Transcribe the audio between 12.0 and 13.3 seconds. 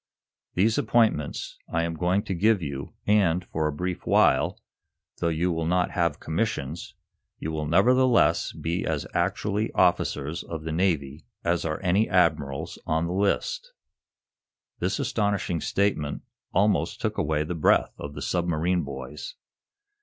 admirals on the